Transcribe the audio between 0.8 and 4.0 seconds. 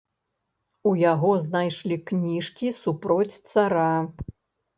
У яго знайшлі кніжкі супроць цара.